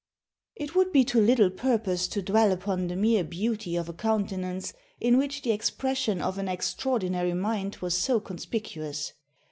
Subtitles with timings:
[0.55, 4.73] ]"It would be to little purpose to dwell upon the mere beauty of a countenance
[4.99, 9.13] in which the expression of an extraordinary mind was so conspicuous.